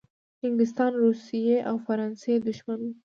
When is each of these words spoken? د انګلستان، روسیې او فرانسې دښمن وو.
د 0.39 0.41
انګلستان، 0.47 0.91
روسیې 1.05 1.57
او 1.69 1.75
فرانسې 1.85 2.33
دښمن 2.47 2.79
وو. 2.85 2.93